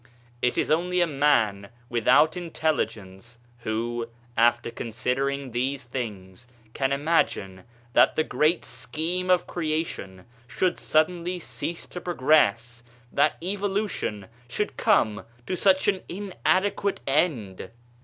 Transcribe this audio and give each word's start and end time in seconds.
It 0.41 0.57
is 0.57 0.71
only 0.71 0.99
a 0.99 1.05
man 1.05 1.69
without 1.87 2.35
intelligence 2.35 3.37
who, 3.59 4.09
after 4.35 4.71
con 4.71 4.87
sidering 4.87 5.51
these 5.51 5.83
things, 5.83 6.47
can 6.73 6.91
imagine 6.91 7.65
that 7.93 8.15
the 8.15 8.23
great 8.23 8.65
scheme 8.65 9.29
of 9.29 9.45
creation 9.45 10.25
should 10.47 10.79
suddenly 10.79 11.37
cease 11.37 11.85
to 11.85 12.01
progress, 12.01 12.81
that 13.11 13.37
evolution 13.43 14.25
should 14.47 14.75
come 14.75 15.23
to 15.45 15.55
such 15.55 15.87
an 15.87 16.01
inadequate 16.09 17.01
end 17.05 17.69